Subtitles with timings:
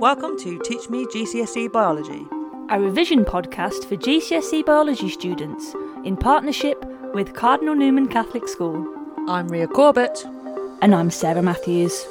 [0.00, 2.26] Welcome to Teach Me GCSE Biology.
[2.68, 6.84] a revision podcast for GCSE biology students in partnership
[7.14, 8.86] with Cardinal Newman Catholic School.
[9.26, 10.22] I'm Ria Corbett.
[10.82, 12.04] And I'm Sarah Matthews.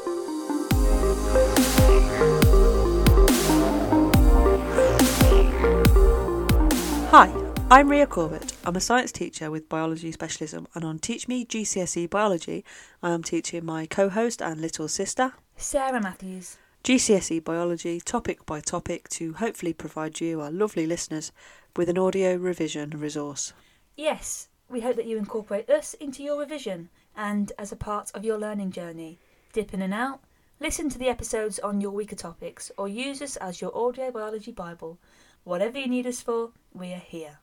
[7.12, 7.31] Hi,
[7.70, 8.56] I'm Ria Corbett.
[8.65, 12.65] I'm a science teacher with biology specialism, and on Teach Me GCSE Biology,
[13.04, 16.58] I am teaching my co host and little sister Sarah Matthews.
[16.86, 21.32] GCSE Biology topic by topic to hopefully provide you, our lovely listeners,
[21.76, 23.54] with an audio revision resource.
[23.96, 28.23] Yes, we hope that you incorporate us into your revision and as a part of
[28.23, 29.18] your learning journey.
[29.52, 30.20] Dip in and out,
[30.59, 34.52] listen to the episodes on your weaker topics, or use us as your audio biology
[34.52, 35.00] Bible.
[35.44, 37.40] Whatever you need us for, we are here.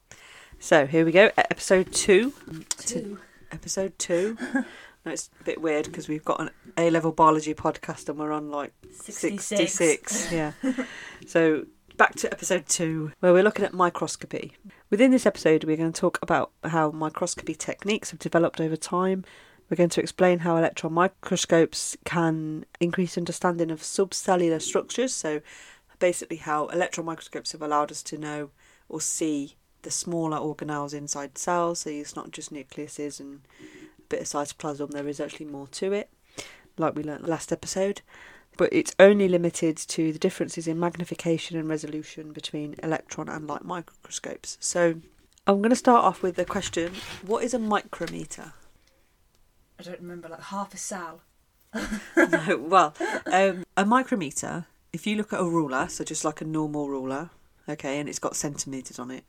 [0.61, 2.33] So here we go, episode two.
[2.79, 3.19] Two.
[3.51, 4.39] Episode two.
[5.05, 8.33] no, it's a bit weird because we've got an A level biology podcast and we're
[8.33, 10.33] on like 66.
[10.33, 10.53] yeah.
[11.27, 11.67] so
[11.97, 14.57] back to episode two, where we're looking at microscopy.
[14.91, 19.25] Within this episode, we're going to talk about how microscopy techniques have developed over time.
[19.69, 25.15] We're going to explain how electron microscopes can increase understanding of subcellular structures.
[25.15, 25.41] So
[25.99, 28.51] basically, how electron microscopes have allowed us to know
[28.89, 31.81] or see the smaller organelles inside cells.
[31.81, 33.41] So it's not just nucleuses and
[34.13, 34.91] bit of cytoplasm.
[34.91, 36.09] There is actually more to it,
[36.79, 38.03] like we learnt last episode
[38.57, 43.65] but it's only limited to the differences in magnification and resolution between electron and light
[43.65, 44.59] microscopes.
[44.61, 44.97] So
[45.47, 46.93] I'm going to start off with the question
[47.27, 48.53] what is a micrometer?
[49.79, 51.23] I don't remember, like half a cell.
[52.17, 52.95] no, well,
[53.27, 57.31] um, a micrometer, if you look at a ruler, so just like a normal ruler,
[57.69, 59.25] okay, and it's got centimetres on it,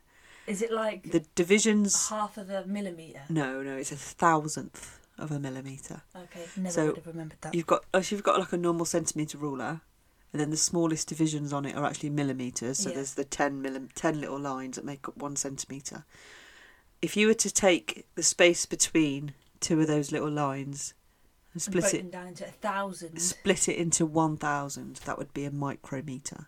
[0.47, 2.09] Is it like the divisions.
[2.09, 3.21] half of a millimetre?
[3.29, 6.01] No, no, it's a thousandth of a millimetre.
[6.15, 7.55] Okay, never So, would have remembered that.
[7.55, 9.81] You've got, oh, if you've got like a normal centimetre ruler,
[10.33, 12.79] and then the smallest divisions on it are actually millimetres.
[12.79, 12.95] So Yeah.
[12.95, 16.05] there's the 10, millim- 10 little lines that make up one centimetre.
[17.01, 20.93] If you were to take the space between two of those little lines
[21.53, 23.19] and And split broken it, down into a thousand.
[23.21, 26.47] split it into 1,000, that would be a micrometre.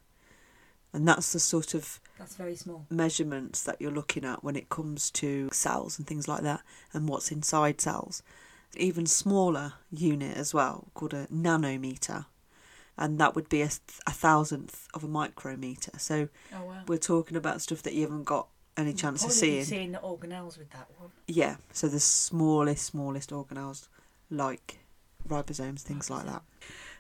[0.95, 2.85] And that's the sort of That's very small.
[2.89, 6.61] measurements that you're looking at when it comes to cells and things like that
[6.94, 8.23] and what's inside cells.
[8.78, 12.25] Even smaller unit as well, called a nanometer,
[12.97, 13.69] and that would be a,
[14.07, 15.91] a thousandth of a micrometer.
[16.00, 16.84] So Oh wow.
[16.88, 18.47] we're talking about stuff that you haven't got
[18.78, 19.66] any chance of seeing.
[19.66, 21.11] seeing the organelles with that one.
[21.28, 23.88] Yeah, so the smallest, smallest organelles
[24.29, 24.79] like
[25.28, 26.41] ribosomes, things like that.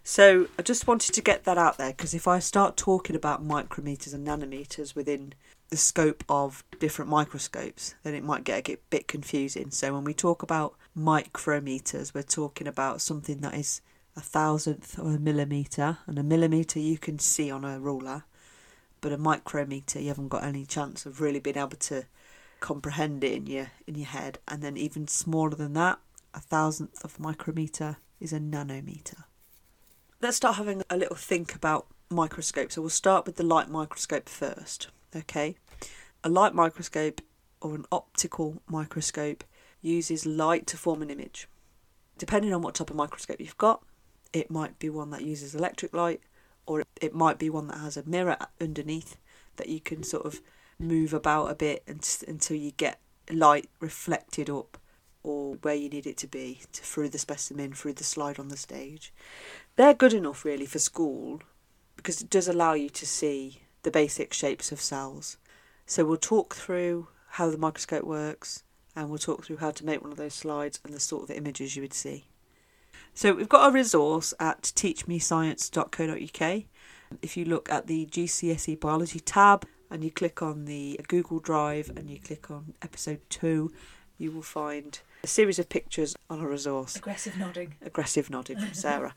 [0.03, 3.45] So I just wanted to get that out there because if I start talking about
[3.45, 5.33] micrometers and nanometers within
[5.69, 9.71] the scope of different microscopes, then it might get a bit confusing.
[9.71, 13.81] So when we talk about micrometers, we're talking about something that is
[14.15, 18.23] a thousandth of a millimeter, and a millimeter you can see on a ruler,
[19.01, 22.05] but a micrometer you haven't got any chance of really being able to
[22.59, 24.39] comprehend it in your in your head.
[24.47, 25.99] And then even smaller than that,
[26.33, 29.23] a thousandth of a micrometer is a nanometer.
[30.21, 32.75] Let's start having a little think about microscopes.
[32.75, 34.89] So we'll start with the light microscope first.
[35.15, 35.55] Okay,
[36.23, 37.21] a light microscope
[37.61, 39.43] or an optical microscope
[39.81, 41.47] uses light to form an image.
[42.17, 43.83] Depending on what type of microscope you've got,
[44.33, 46.21] it might be one that uses electric light,
[46.65, 49.17] or it might be one that has a mirror underneath
[49.57, 50.41] that you can sort of
[50.77, 51.83] move about a bit
[52.27, 52.99] until you get
[53.29, 54.77] light reflected up
[55.25, 58.49] or where you need it to be to, through the specimen, through the slide on
[58.49, 59.11] the stage.
[59.75, 61.41] They're good enough really for school
[61.97, 65.37] because it does allow you to see the basic shapes of cells.
[65.87, 68.63] So we'll talk through how the microscope works
[68.95, 71.35] and we'll talk through how to make one of those slides and the sort of
[71.35, 72.25] images you would see.
[73.13, 76.63] So we've got a resource at teachmescience.co.uk.
[77.21, 81.91] If you look at the GCSE biology tab and you click on the Google Drive
[81.95, 83.71] and you click on episode 2,
[84.17, 86.95] you will find a series of pictures on a resource.
[86.95, 87.73] Aggressive nodding.
[87.81, 89.15] Aggressive nodding from Sarah.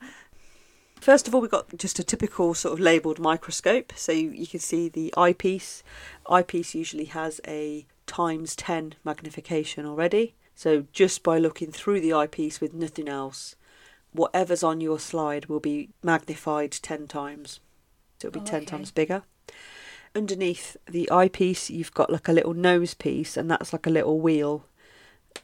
[0.99, 3.93] First of all, we've got just a typical sort of labelled microscope.
[3.95, 5.83] So you, you can see the eyepiece.
[6.27, 10.33] Eyepiece usually has a times 10 magnification already.
[10.55, 13.55] So just by looking through the eyepiece with nothing else,
[14.11, 17.59] whatever's on your slide will be magnified 10 times.
[18.19, 18.65] So it'll be Oh, 10 okay.
[18.65, 19.21] times bigger.
[20.15, 24.19] Underneath the eyepiece, you've got like a little nose piece, and that's like a little
[24.19, 24.65] wheel.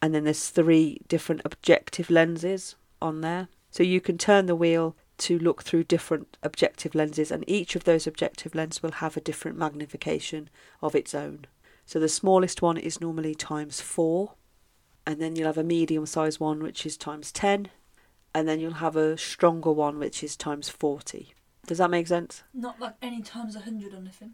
[0.01, 3.47] And then there's three different objective lenses on there.
[3.71, 7.85] So you can turn the wheel to look through different objective lenses, and each of
[7.85, 10.49] those objective lenses will have a different magnification
[10.81, 11.45] of its own.
[11.85, 14.33] So the smallest one is normally times four,
[15.05, 17.69] and then you'll have a medium sized one which is times 10,
[18.33, 21.33] and then you'll have a stronger one which is times 40.
[21.67, 22.43] Does that make sense?
[22.53, 24.33] Not like any times a hundred or nothing.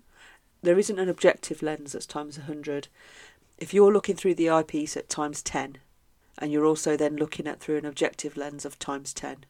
[0.63, 2.88] There isn't an objective lens that's times 100.
[3.61, 5.77] If you're looking through the eyepiece at times 10,
[6.39, 9.45] and you're also then looking at through an objective lens of times 10,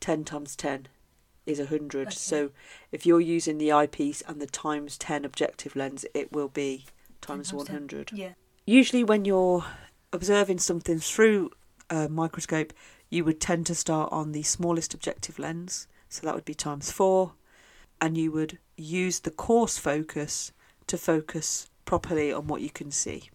[0.00, 0.88] 10 times 10
[1.44, 2.06] is 100.
[2.06, 2.10] Okay.
[2.16, 2.50] So
[2.90, 6.86] if you're using the eyepiece and the times 10 objective lens, it will be
[7.20, 7.74] 10 times times 10.
[7.74, 8.12] 100.
[8.14, 8.32] Yeah.
[8.64, 9.66] Usually, when you're
[10.10, 11.50] observing something through
[11.90, 12.72] a microscope,
[13.10, 16.90] you would tend to start on the smallest objective lens, so that would be times
[16.90, 17.34] four,
[18.00, 20.52] and you would use the coarse focus
[20.86, 23.30] to focus properly on what you can see.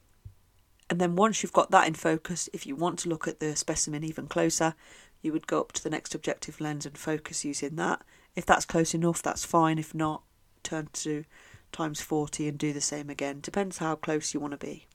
[0.88, 3.56] And then once you've got that in focus, if you want to look at the
[3.56, 4.76] specimen even closer,
[5.24, 8.04] you would go up to the next objective lens and focus using that.
[8.36, 9.80] If that's close enough, that's fine.
[9.80, 10.22] If not,
[10.62, 11.26] turn to
[11.72, 13.40] times 40 and do the same again.
[13.42, 14.86] Depends how close you want to be.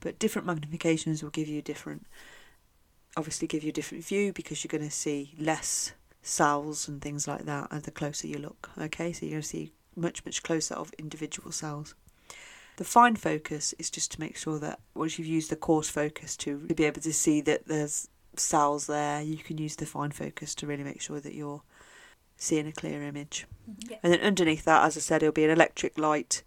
[0.00, 2.04] But different magnifications will give you different,
[3.16, 7.26] obviously, give you a different view because you're going to see less cells and things
[7.26, 8.68] like that as the closer you look.
[8.78, 11.94] Okay, so you're going to see much, much closer of individual cells.
[12.76, 16.36] The fine focus is just to make sure that once you've used the coarse focus
[16.38, 20.54] to be able to see that there's cells there, you can use the fine focus
[20.56, 21.62] to really make sure that you're
[22.36, 23.46] seeing a clear image.
[23.70, 23.92] Mm-hmm.
[23.92, 23.98] Yeah.
[24.02, 26.42] And then underneath that, as I said, it'll be an electric light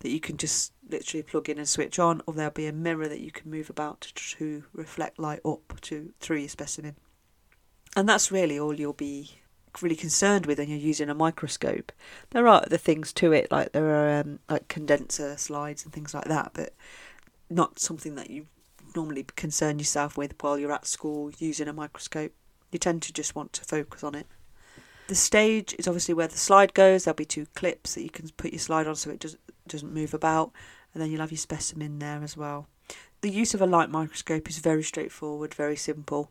[0.00, 3.08] that you can just literally plug in and switch on, or there'll be a mirror
[3.08, 6.96] that you can move about to, to reflect light up to through your specimen.
[7.96, 9.40] And that's really all you'll be
[9.80, 11.92] really concerned with when you're using a microscope.
[12.30, 16.14] There are other things to it, like there are um, like condenser slides and things
[16.14, 16.74] like that, but
[17.48, 18.46] not something that you
[18.94, 22.32] normally concern yourself with while you're at school using a microscope.
[22.70, 24.26] You tend to just want to focus on it.
[25.08, 27.04] The stage is obviously where the slide goes.
[27.04, 29.36] There'll be two clips that you can put your slide on so it does,
[29.66, 30.52] doesn't move about,
[30.94, 32.68] and then you'll have your specimen there as well.
[33.20, 36.30] The use of a light microscope is very straightforward, very simple.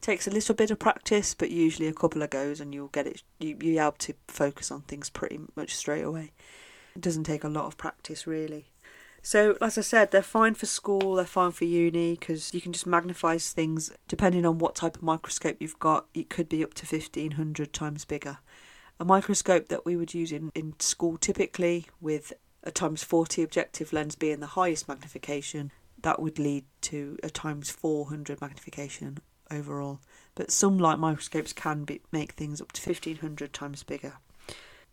[0.00, 3.06] Takes a little bit of practice, but usually a couple of goes, and you'll get
[3.06, 3.22] it.
[3.38, 6.32] You you're able to focus on things pretty much straight away.
[6.94, 8.66] It doesn't take a lot of practice, really.
[9.26, 12.72] So, as I said, they're fine for school, they're fine for uni because you can
[12.72, 16.06] just magnify things depending on what type of microscope you've got.
[16.14, 18.38] It could be up to 1500 times bigger.
[19.00, 23.92] A microscope that we would use in, in school typically with a times 40 objective
[23.92, 25.72] lens being the highest magnification,
[26.02, 29.18] that would lead to a times 400 magnification
[29.50, 30.00] overall.
[30.34, 34.14] But some light microscopes can be, make things up to 1500 times bigger.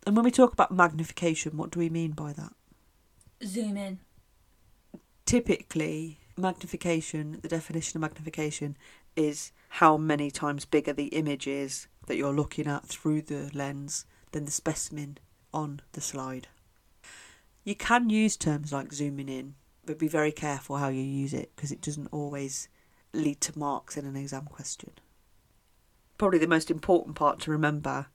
[0.06, 2.52] And when we talk about magnification, what do we mean by that?
[3.44, 3.98] Zoom in.
[5.26, 8.76] typically magnification the definition of magnification
[9.16, 14.04] is how many times bigger the image is that you're looking at through the lens
[14.32, 15.18] than the specimen
[15.52, 16.48] on the slide
[17.64, 19.54] you can use terms like zooming in
[19.86, 22.68] but be very careful how you use it because it doesn't always
[23.14, 24.90] lead to marks in an exam question
[26.18, 28.06] probably the most important part to remember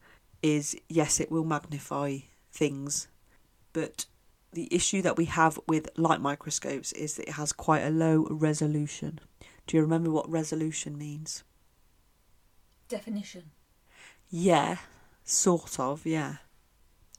[0.42, 2.18] is yes it will magnify
[2.52, 3.08] things
[3.74, 4.06] but
[4.54, 8.26] the issue that we have with light microscopes is that it has quite a low
[8.32, 9.20] resolution.
[9.68, 11.44] Do you remember what resolution means?
[12.88, 13.52] Definition.
[14.32, 14.78] Yeah,
[15.24, 16.38] sort of, yeah.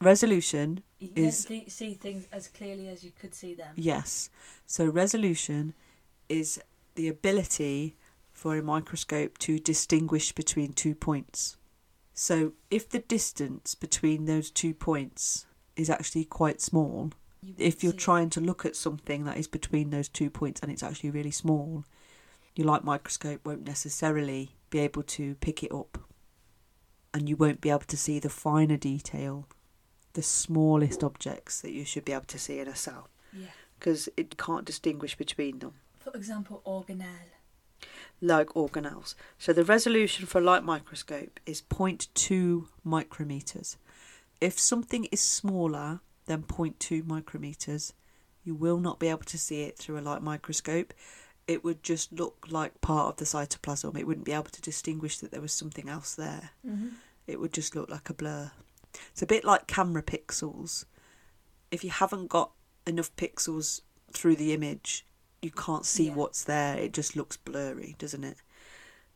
[0.01, 3.75] Resolution, You Is- see things as clearly as you could see them.
[3.77, 4.29] yes.
[4.67, 5.75] So, resolution
[6.29, 6.61] is
[7.01, 7.97] the ability
[8.31, 11.57] for a microscope to distinguish between two points.
[12.13, 17.95] So, if the distance between those two points is actually quite small, You if you're
[17.95, 21.31] trying to look at something that is between those two points and it's actually really
[21.31, 21.85] small,
[22.55, 25.97] your light microscope won't necessarily be able to pick it up.
[27.15, 29.49] And you won't be able to see the finer detail,
[30.13, 33.47] the smallest objects that you should be able to see in a cell, Yeah.
[33.79, 37.31] because it can't distinguish between them, For example, organelle.
[38.21, 39.15] like organelles.
[39.39, 43.77] So the resolution for a light microscope is 0.2 micrometers.
[44.41, 47.93] If something is smaller than 0.2 micrometers,
[48.45, 50.95] you will not be able to see it through a light microscope.
[51.47, 53.99] It would just look like part of the cytoplasm.
[53.99, 56.51] It wouldn't be able to distinguish that there was something else there.
[56.67, 56.89] Mm-hmm.
[57.27, 58.53] It would just look like a blur.
[59.11, 60.85] It's a bit like camera pixels.
[61.71, 62.53] If you haven't got
[62.87, 65.05] enough pixels through the image,
[65.43, 66.15] you can't see Yeah.
[66.15, 66.77] what's there.
[66.79, 68.39] It just looks blurry, doesn't it?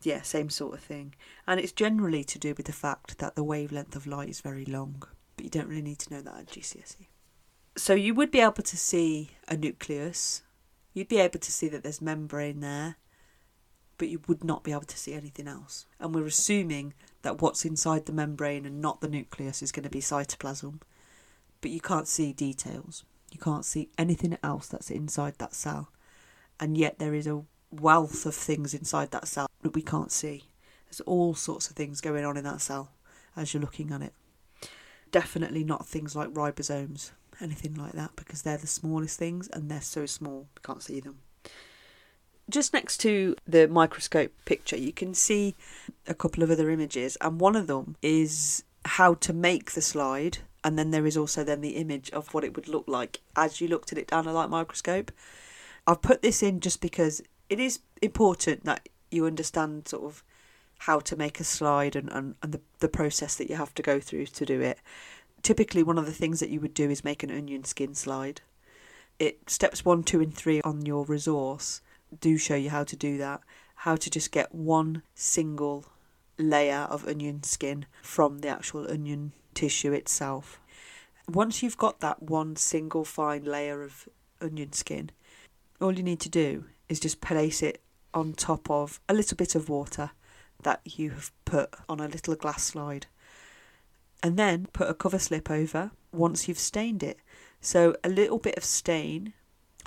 [0.01, 1.15] Yeah, same sort of thing.
[1.47, 4.65] And it's generally to do with the fact that the wavelength of light is very
[4.65, 5.03] long,
[5.35, 7.07] but you don't really need to know that at GCSE.
[7.77, 10.43] So you would be able to see a nucleus.
[10.93, 12.97] You'd be able to see that there's membrane there,
[13.97, 15.85] but you would not be able to see anything else.
[15.99, 19.89] And we're assuming that what's inside the membrane and not the nucleus is going to
[19.89, 20.81] be cytoplasm,
[21.61, 23.03] but you can't see details.
[23.31, 25.89] You can't see anything else that's inside that cell.
[26.59, 30.43] And yet there is a wealth of things inside that cell that we can't see.
[30.87, 32.91] There's all sorts of things going on in that cell
[33.35, 34.13] as you're looking at it.
[35.15, 39.79] definitely not things like ribosomes, anything like that, because they're the smallest things and they're
[39.79, 41.19] so small, we can't see them.
[42.49, 45.55] Just next to the microscope picture, you can see
[46.05, 50.39] a couple of other images, and one of them is how to make the slide,
[50.65, 53.61] and then there is also then the image of what it would look like as
[53.61, 55.11] you looked at it down a light microscope.
[55.87, 60.23] I've put this in just because it is important that you understand sort of
[60.79, 63.81] how to make a slide and, and, and the, the process that you have to
[63.81, 64.79] go through to do it.
[65.41, 68.41] Typically, one of the things that you would do is make an onion skin slide.
[69.19, 71.81] It steps one, two, and three on your resource
[72.19, 73.41] do show you how to do that.
[73.75, 75.85] How to just get one single
[76.37, 80.59] layer of onion skin from the actual onion tissue itself.
[81.27, 84.07] Once you've got that one single fine layer of
[84.41, 85.11] onion skin,
[85.85, 87.81] all you need to do is just place it
[88.13, 90.11] on top of a little bit of water
[90.63, 93.05] that you have put on a little glass slide.
[94.23, 97.19] And then put a cover slip over once you've stained it.
[97.61, 99.33] So a little bit of stain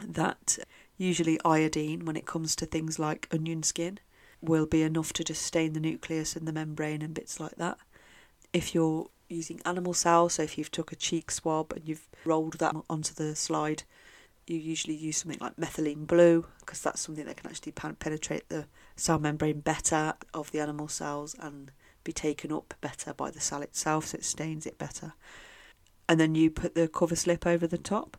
[0.06, 0.58] that
[0.96, 3.98] usually iodine when it comes to things like onion skin
[4.40, 7.78] will be enough to just stain the nucleus and the membrane and bits like that.
[8.52, 12.58] If you're using animal cells, so if you've took a cheek swab and you've rolled
[12.60, 13.82] that onto the slide,
[14.48, 18.66] you usually use something like methylene blue because that's something that can actually penetrate the
[18.96, 21.70] cell membrane better of the animal cells and
[22.04, 25.12] be taken up better by the cell itself, so it stains it better.
[26.08, 28.16] And then you put the cover slip over the top.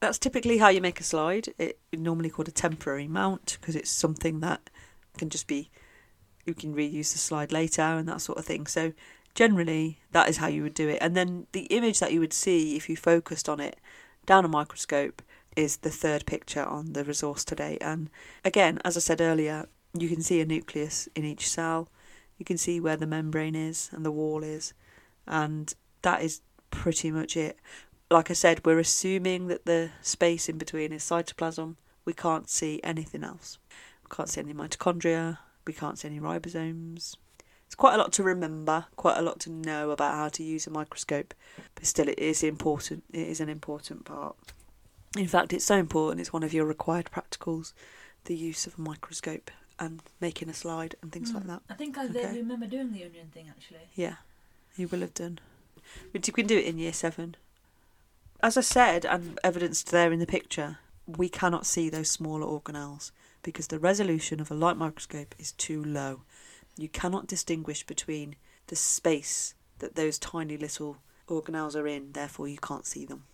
[0.00, 1.48] That's typically how you make a slide.
[1.58, 4.70] It's normally called a temporary mount because it's something that
[5.16, 5.70] can just be
[6.44, 8.66] you can reuse the slide later and that sort of thing.
[8.66, 8.92] So
[9.34, 10.98] generally that is how you would do it.
[11.00, 13.78] And then the image that you would see if you focused on it
[14.26, 15.22] down a microscope
[15.58, 17.78] is the third picture on the resource today.
[17.80, 18.10] And
[18.44, 21.88] again, as I said earlier, you can see a nucleus in each cell.
[22.38, 24.72] You can see where the membrane is and the wall is.
[25.26, 27.58] And that is pretty much it.
[28.08, 31.74] Like I said, we're assuming that the space in between is cytoplasm.
[32.04, 33.58] We can't see anything else.
[34.04, 35.38] We can't see any mitochondria.
[35.66, 37.16] We can't see any ribosomes.
[37.66, 40.68] It's quite a lot to remember, quite a lot to know about how to use
[40.68, 41.34] a microscope,
[41.74, 43.02] but still, it is important.
[43.12, 44.36] It is an important part.
[45.18, 47.72] In fact, it's so important, it's one of your required practicals
[48.24, 51.34] the use of a microscope and making a slide and things mm.
[51.34, 51.50] like hmm.
[51.50, 51.62] that.
[51.70, 52.36] I think I okay.
[52.36, 53.88] remember doing the onion thing actually.
[53.94, 54.16] Yeah,
[54.76, 55.40] you will have done.
[56.12, 57.36] But you can do it in year seven.
[58.40, 63.10] As I said, and evidenced there in the picture, we cannot see those smaller organelles
[63.42, 66.22] because the resolution of a light microscope is too low.
[66.76, 70.98] You cannot distinguish between the space that those tiny little
[71.28, 73.24] organelles are in, therefore, you can't see them.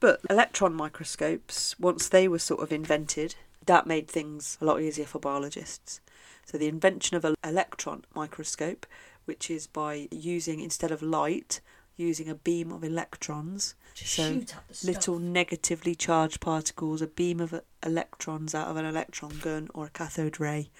[0.00, 5.04] But electron microscopes, once they were sort of invented, that made things a lot easier
[5.04, 6.00] for biologists.
[6.46, 8.86] So, the invention of an electron microscope,
[9.26, 11.60] which is by using, instead of light,
[11.96, 14.40] using a beam of electrons so
[14.84, 19.90] little negatively charged particles, a beam of electrons out of an electron gun or a
[19.90, 20.70] cathode ray,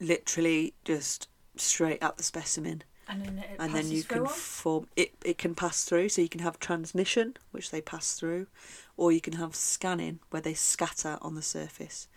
[0.00, 2.82] literally just straight at the specimen.
[3.08, 5.12] And then, and then you can form it.
[5.24, 8.46] It can pass through, so you can have transmission, which they pass through,
[8.96, 12.08] or you can have scanning, where they scatter on the surface.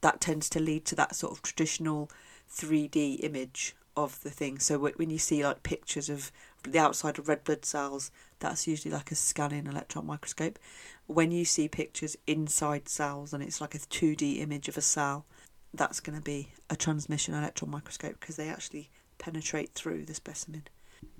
[0.00, 2.10] That tends to lead to that sort of traditional
[2.50, 4.60] 3D image of the thing.
[4.60, 6.30] So when you see like pictures of
[6.62, 10.58] the outside of red blood cells, that's usually like a scanning electron microscope.
[11.06, 15.26] When you see pictures inside cells and it's like a 2D image of a cell,
[15.74, 18.88] that's going to be a transmission electron microscope because they actually
[19.18, 20.64] penetrate through the specimen.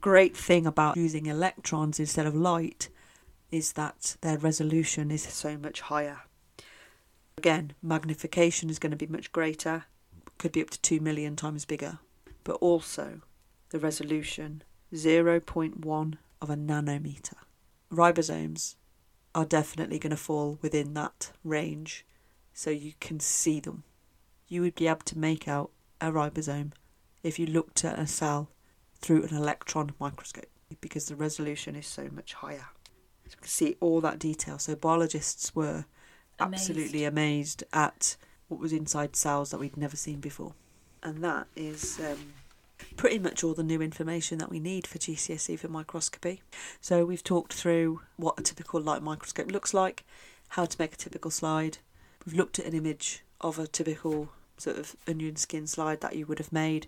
[0.00, 2.88] Great thing about using electrons instead of light
[3.50, 6.22] is that their resolution is so much higher.
[7.36, 9.84] Again, magnification is going to be much greater,
[10.38, 11.98] could be up to 2 million times bigger,
[12.44, 13.20] but also
[13.70, 14.62] the resolution
[14.92, 17.36] 0.1 of a nanometer.
[17.92, 18.76] Ribosomes
[19.34, 22.04] are definitely going to fall within that range,
[22.52, 23.84] so you can see them.
[24.48, 26.72] You would be able to make out a ribosome
[27.22, 28.48] if you looked at a cell
[29.00, 30.46] through an electron microscope
[30.80, 32.68] because the resolution is so much higher.
[33.26, 34.58] So you can see all that detail.
[34.58, 35.86] So biologists were
[36.38, 36.70] amazed.
[36.70, 38.16] absolutely amazed at
[38.48, 40.54] what was inside cells that we'd never seen before.
[41.02, 42.32] And that is um,
[42.96, 46.42] pretty much all the new information that we need for GCSE for microscopy.
[46.80, 50.04] So we've talked through what a typical light microscope looks like,
[50.48, 51.78] how to make a typical slide.
[52.24, 56.26] We've looked at an image of a typical sort of onion skin slide that you
[56.26, 56.86] would have made.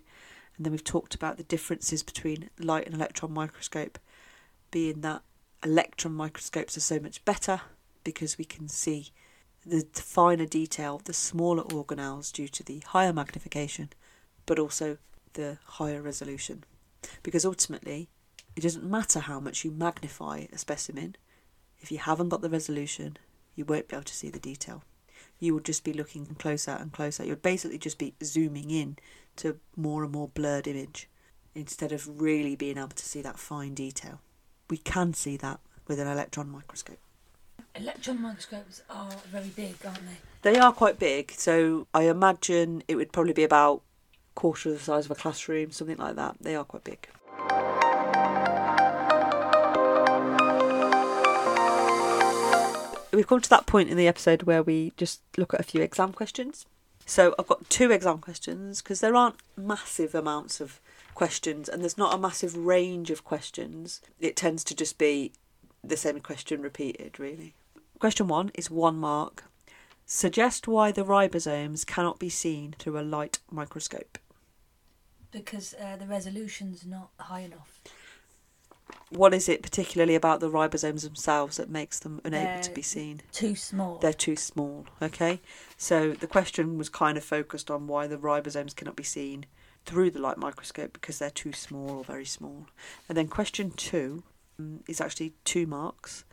[0.55, 3.97] And then we've talked about the differences between light and electron microscope,
[4.69, 5.21] being that
[5.63, 7.61] electron microscopes are so much better
[8.03, 9.09] because we can see
[9.65, 13.89] the finer detail, the smaller organelles due to the higher magnification,
[14.45, 14.97] but also
[15.33, 16.63] the higher resolution.
[17.23, 18.09] Because ultimately,
[18.55, 21.15] it doesn't matter how much you magnify a specimen,
[21.79, 23.17] if you haven't got the resolution,
[23.55, 24.83] you won't be able to see the detail.
[25.41, 27.25] You would just be looking closer and closer.
[27.25, 28.97] You'd basically just be zooming in
[29.37, 31.09] to more and more blurred image
[31.53, 34.21] instead of really being able to see that fine detail.
[34.69, 36.99] We can see that with an electron microscope.
[37.75, 40.51] Electron microscopes are very big, aren't they?
[40.53, 43.81] They are quite big, so I imagine it would probably be about
[44.35, 46.37] quarter of the size of a classroom, something like that.
[46.39, 47.07] They are quite big.
[53.13, 55.81] We've come to that point in the episode where we just look at a few
[55.81, 56.65] exam questions.
[57.05, 60.79] So I've got two exam questions because there aren't massive amounts of
[61.13, 64.01] questions and there's not a massive range of questions.
[64.19, 65.33] It tends to just be
[65.83, 67.53] the same question repeated, really.
[67.99, 69.43] Question one is one mark.
[70.05, 74.17] Suggest why the ribosomes cannot be seen through a light microscope.
[75.31, 77.79] Because uh, the resolution's not high enough.
[79.09, 82.81] What is it particularly about the ribosomes themselves that makes them unable They're to be
[82.81, 83.21] seen?
[83.33, 83.97] Too small.
[83.97, 85.41] They're too small, okay?
[85.77, 89.45] So the question was kind of focused on why the ribosomes cannot be seen
[89.85, 92.67] through the light microscope because they're too small or very small.
[93.09, 94.23] And then question two
[94.57, 96.23] um, is actually two marks.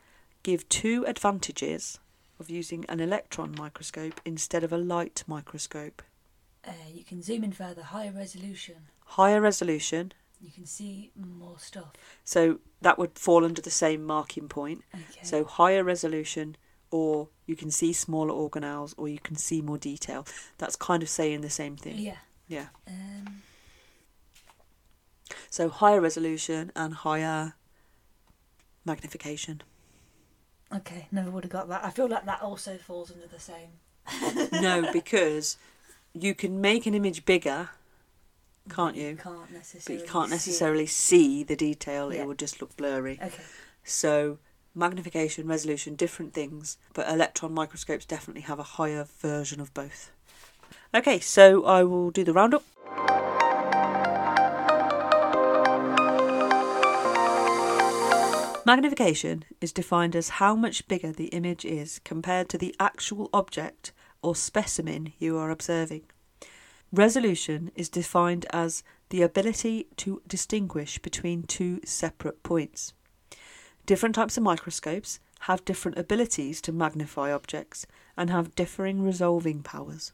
[0.45, 1.99] Give two advantages
[2.39, 6.03] of using an electron microscope instead of a light microscope.
[6.65, 8.77] Uh, you can zoom in further, higher resolution.
[9.05, 11.93] Higher resolution, You can see more stuff.
[12.25, 14.83] so that would fall under the same marking point.
[14.95, 15.21] Okay.
[15.25, 16.57] So higher resolution,
[16.93, 20.27] or you can see smaller organelles, or you can see more detail.
[20.59, 21.99] That's kind of saying the same thing.
[21.99, 22.19] yeah.
[22.47, 22.69] Yeah.
[22.87, 23.43] Um,
[25.51, 27.55] So higher resolution and higher
[28.85, 29.63] magnification.
[30.75, 31.09] okay.
[31.11, 31.85] Never would have got that.
[31.85, 34.61] I feel like that also falls under the same.
[34.63, 35.57] no, because
[36.15, 37.71] you can make an image bigger,
[38.69, 39.17] can't you?
[39.17, 39.39] Can't
[39.87, 42.13] But you can't see necessarily see the detail.
[42.13, 42.23] Yeah.
[42.23, 43.19] It will just look blurry.
[43.23, 43.43] Okay.
[43.85, 44.39] So
[44.75, 46.79] magnification, resolution, different things.
[46.95, 50.11] But electron microscopes definitely have a higher version of both.
[50.95, 52.65] Okay, so I will do the roundup.
[58.65, 63.93] Magnification is defined as how much bigger the image is compared to the actual object
[64.21, 66.03] or specimen you are observing.
[66.93, 72.95] Resolution is defined as the ability to distinguish between two separate points.
[73.85, 80.13] Different types of microscopes have different abilities to magnify objects and have differing resolving powers.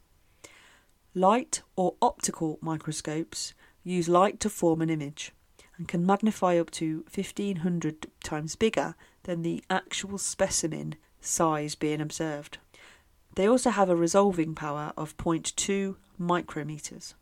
[1.15, 5.33] Light or optical microscopes use light to form an image
[5.77, 12.59] and can magnify up to 1500 times bigger than the actual specimen size being observed.
[13.37, 17.15] They also have a resolving power of 0.2 micrometers.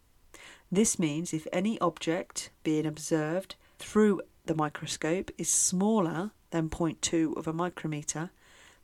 [0.71, 7.47] This means if any object being observed through the microscope is smaller than 0.2 of
[7.47, 8.31] a micrometer,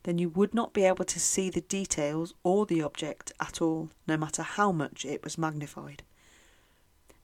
[0.03, 3.89] then you would not be able to see the details or the object at all,
[4.07, 6.03] no matter how much it was magnified.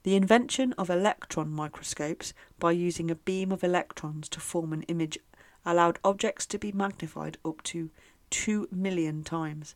[0.04, 5.18] The invention of electron microscopes by using a beam of electrons to form an image
[5.66, 7.90] allowed objects to be magnified up to
[8.30, 9.74] 2 million times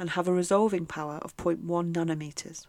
[0.00, 2.66] and have a resolving power of 0.1 nanometers.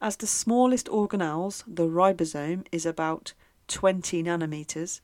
[0.00, 3.32] As the smallest organelles, the ribosome is about
[3.68, 5.00] 20 nanometers.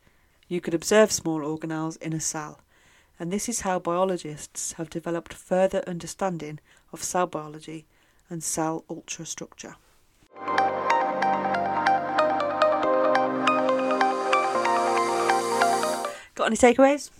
[0.49, 2.61] You could observe small organelles in a cell,
[3.21, 6.59] and this is how biologists have developed further understanding
[6.93, 7.87] of cell biology
[8.29, 9.77] and cell ultrastructure.
[16.35, 17.11] Got any takeaways?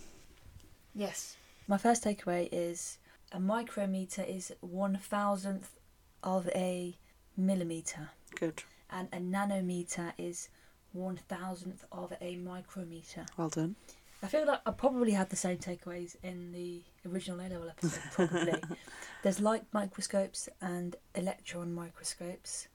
[0.93, 1.37] Yes.
[1.69, 2.97] My first takeaway is
[3.35, 5.77] a micrometer is one thousandth
[6.23, 6.97] of a
[7.35, 8.63] millimeter, Good.
[8.89, 10.47] and a nanometer is
[10.93, 13.25] one thousandth of a micrometer.
[13.35, 13.75] Well done.
[14.23, 18.01] I feel like I probably had the same takeaways in the original A level episode.
[18.13, 18.53] Probably.
[19.23, 22.69] There's light microscopes and electron microscopes.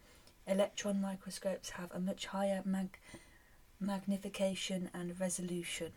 [0.46, 2.98] Electron microscopes have a much higher mag-
[3.80, 5.92] magnification and resolution.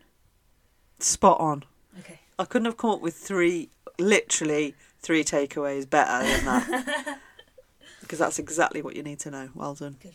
[1.00, 1.66] Spot on.
[2.00, 2.20] Okay.
[2.40, 7.20] I couldn't have come up with three, literally three takeaways better than that.
[8.02, 9.50] because that's exactly what you need to know.
[9.54, 9.98] Well done.
[10.02, 10.14] Good.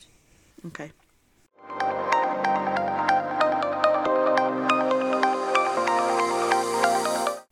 [0.67, 0.93] Okay.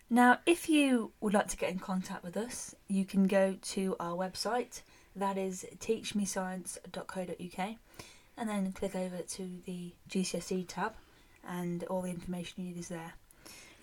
[0.08, 3.96] Now, if you would like to get in contact with us, you can go to
[4.00, 4.82] our website.
[5.14, 7.76] That is teachmescience.co.uk,
[8.36, 10.94] and then click over to the GCSE tab,
[11.46, 13.14] and all the information you need is there.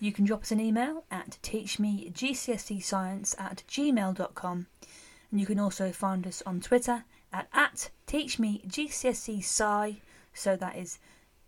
[0.00, 4.66] You can drop us an email at teachmegcsescience at gmail.com,
[5.30, 9.96] and you can also find us on Twitter at, at teachmegcsesci,
[10.34, 10.98] so that is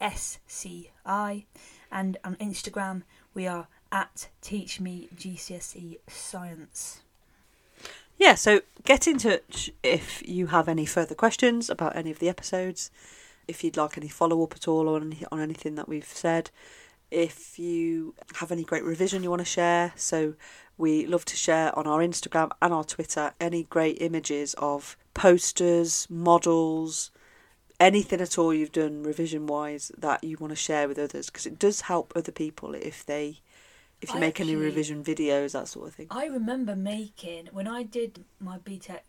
[0.01, 1.45] S C I.
[1.91, 3.03] And on Instagram,
[3.35, 7.01] we are at Teach Me GCSE Science.
[8.19, 12.29] Yeah, so get in touch if you have any further questions about any of the
[12.29, 12.91] episodes,
[13.47, 16.51] if you'd like any follow up at all on, on anything that we've said,
[17.11, 19.93] if you have any great revision you want to share.
[19.97, 20.35] So
[20.77, 26.07] we love to share on our Instagram and our Twitter any great images of posters,
[26.11, 27.11] models,
[27.81, 31.47] anything at all you've done revision wise that you want to share with others because
[31.47, 33.41] it does help other people if they
[34.01, 36.09] if you I make any revision videos that sort of thing.
[36.11, 39.01] I remember making, when I did my BTEC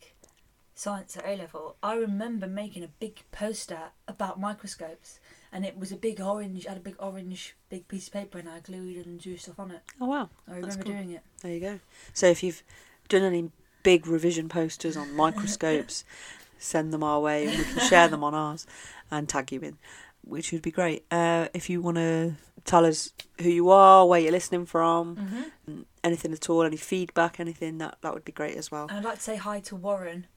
[0.76, 5.20] science at A level, I remember making a big poster about microscopes.
[5.52, 8.38] And it was a big orange, I had a big orange, big piece of paper
[8.38, 9.82] and I glued and drew stuff on it.
[10.02, 10.30] Oh wow.
[10.48, 10.94] I remember cool.
[10.94, 11.22] doing it.
[11.42, 11.80] There you go.
[12.14, 12.64] So if you've
[13.08, 13.52] done any
[13.84, 16.04] big revision posters on microscopes,
[16.60, 18.68] send them our way and we can share them on ours
[19.10, 19.78] and tag you in,
[20.26, 21.06] which would be great.
[21.10, 22.34] Uh, if you want to
[22.66, 25.82] tell us who you are, where you're listening from, Mm-hmm.
[26.04, 28.88] anything at all, any feedback, anything, that, that would be great as well.
[28.90, 30.28] And I'd like to say hi to Warren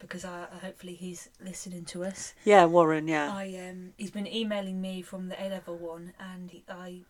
[0.00, 2.34] because I, hopefully he's listening to us.
[2.44, 3.32] Yeah, Warren, yeah.
[3.32, 7.02] I um, he's been emailing me from the A level one, and he, I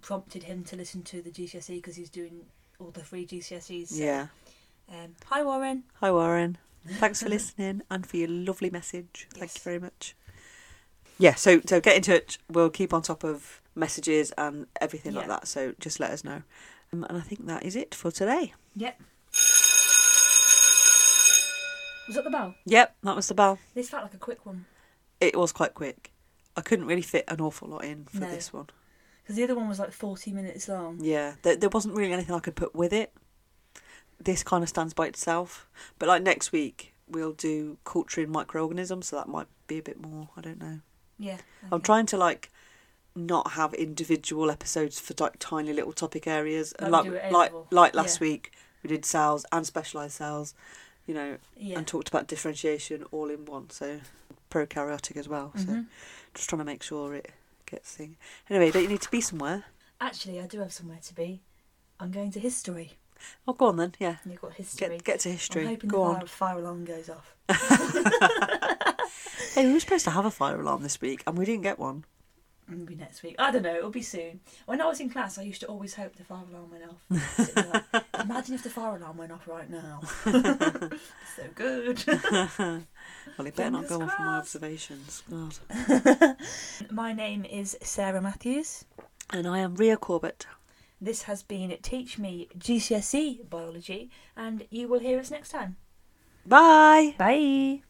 [0.00, 2.42] prompted him to listen to the GCSE because he's doing
[2.78, 3.88] all the free GCSEs.
[3.88, 4.26] so, Yeah.
[4.88, 5.84] Um, hi Warren.
[6.00, 6.58] Hi, Warren.
[6.86, 9.26] Thanks for listening and for your lovely message.
[9.32, 10.14] Thank you very much.
[11.18, 12.38] Yeah, so so get in touch.
[12.50, 15.48] We'll keep on top of messages and everything like that.
[15.48, 16.42] So just let us know.
[16.92, 18.52] Um, and I think that is it for today.
[18.76, 19.00] Yep.
[22.06, 22.54] Was that the bell?
[22.66, 23.58] Yep, that was the bell.
[23.74, 24.66] This felt like a quick one
[25.20, 26.12] It was quite quick.
[26.56, 28.30] I couldn't really fit an awful lot in for No.
[28.30, 28.66] this one.
[29.22, 30.98] because the other one was like forty minutes long.
[31.00, 33.12] Yeah, there, there wasn't really anything I could put with it.
[34.20, 35.68] This kind of stands by itself.
[35.98, 40.28] But like next week, we'll do culturing microorganisms, so that might be a bit more.
[40.36, 40.80] I don't know.
[41.18, 41.38] Yeah.
[41.70, 41.84] I'm okay.
[41.84, 42.50] trying to like
[43.16, 46.72] not have individual episodes for like tiny little topic areas.
[46.78, 48.26] And Like like do at like like last Yeah.
[48.28, 50.54] week, we did cells and specialised cells,
[51.06, 51.78] you know, Yeah.
[51.78, 53.70] and talked about differentiation all in one.
[53.70, 54.00] So
[54.50, 55.52] prokaryotic as well.
[55.56, 55.86] So Mhm.
[56.34, 57.30] just trying to make sure it
[57.66, 58.16] gets thing.
[58.48, 59.64] Anyway, don't you need to be somewhere?
[60.00, 61.42] Actually, I do have somewhere to be.
[62.00, 62.98] I'm going to history.
[63.48, 63.94] Oh, go on then.
[63.98, 64.88] Yeah, you've got history.
[64.88, 65.66] get get to I'm history.
[65.66, 66.16] hoping Go the on.
[66.20, 67.34] fire, fire alarm goes off.
[69.54, 71.78] Hey, we were supposed to have a fire alarm this week, and we didn't get
[71.78, 72.04] one.
[72.66, 73.36] Maybe next week.
[73.38, 73.76] I don't know.
[73.76, 74.40] It'll be soon.
[74.66, 77.04] When I was in class, I used to always hope the fire alarm went off.
[77.92, 80.00] Like, Imagine if the fire alarm went off right now.
[81.36, 82.04] so good.
[83.38, 85.22] Well, it better not go on from my observations.
[85.30, 86.36] God.
[86.90, 88.84] My name is Sarah Matthews.
[89.30, 90.46] And I am Ria Corbett.
[91.00, 95.76] This has been Teach Me GCSE Biology, and you will hear us next time.
[96.46, 97.14] Bye.
[97.18, 97.82] Bye.